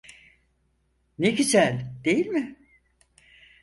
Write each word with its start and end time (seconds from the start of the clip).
Ne 1.19 1.29
güzel, 1.31 1.91
değil 2.05 2.27
mi? 2.27 2.57